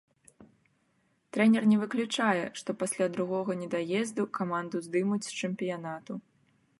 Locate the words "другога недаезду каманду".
3.17-4.77